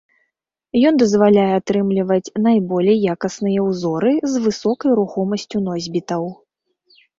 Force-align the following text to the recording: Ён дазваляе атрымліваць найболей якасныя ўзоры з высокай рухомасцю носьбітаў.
Ён 0.89 0.93
дазваляе 1.01 1.53
атрымліваць 1.57 2.33
найболей 2.47 2.97
якасныя 3.15 3.59
ўзоры 3.69 4.13
з 4.33 4.43
высокай 4.49 4.91
рухомасцю 5.03 5.57
носьбітаў. 5.71 6.23